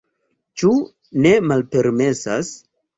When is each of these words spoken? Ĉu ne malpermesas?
Ĉu 0.61 0.71
ne 1.27 1.35
malpermesas? 1.53 2.55